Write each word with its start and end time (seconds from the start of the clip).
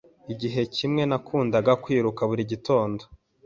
Igihe 0.33 0.61
kimwe, 0.75 1.01
nakundaga 1.09 1.71
kwiruka 1.83 2.21
buri 2.29 2.43
gitondo. 2.51 3.03